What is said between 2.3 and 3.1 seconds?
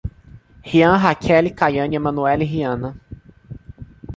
e Riana